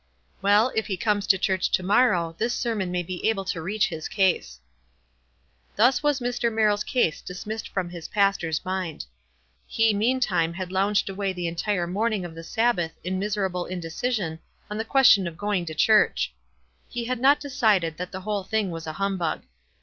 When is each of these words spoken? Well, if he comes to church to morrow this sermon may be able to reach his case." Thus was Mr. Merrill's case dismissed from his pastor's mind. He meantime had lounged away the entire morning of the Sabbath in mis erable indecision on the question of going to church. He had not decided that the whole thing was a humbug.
Well, 0.41 0.71
if 0.75 0.87
he 0.87 0.97
comes 0.97 1.27
to 1.27 1.37
church 1.37 1.69
to 1.69 1.83
morrow 1.83 2.33
this 2.39 2.55
sermon 2.55 2.89
may 2.89 3.03
be 3.03 3.29
able 3.29 3.45
to 3.45 3.61
reach 3.61 3.85
his 3.89 4.07
case." 4.07 4.59
Thus 5.75 6.01
was 6.01 6.19
Mr. 6.19 6.51
Merrill's 6.51 6.83
case 6.83 7.21
dismissed 7.21 7.69
from 7.69 7.87
his 7.91 8.07
pastor's 8.07 8.65
mind. 8.65 9.05
He 9.67 9.93
meantime 9.93 10.53
had 10.53 10.71
lounged 10.71 11.07
away 11.07 11.33
the 11.33 11.45
entire 11.45 11.85
morning 11.85 12.25
of 12.25 12.33
the 12.33 12.43
Sabbath 12.43 12.93
in 13.03 13.19
mis 13.19 13.35
erable 13.35 13.69
indecision 13.69 14.39
on 14.71 14.79
the 14.79 14.85
question 14.85 15.27
of 15.27 15.37
going 15.37 15.67
to 15.67 15.75
church. 15.75 16.33
He 16.89 17.05
had 17.05 17.19
not 17.19 17.39
decided 17.39 17.97
that 17.97 18.11
the 18.11 18.21
whole 18.21 18.43
thing 18.43 18.71
was 18.71 18.87
a 18.87 18.93
humbug. 18.93 19.43